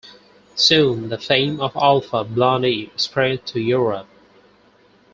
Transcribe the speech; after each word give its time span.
Soon, 0.55 1.09
the 1.09 1.17
fame 1.19 1.59
of 1.61 1.75
Alpha 1.75 2.23
Blondy 2.23 2.89
spread 2.95 3.45
to 3.45 3.59
Europe. 3.59 4.07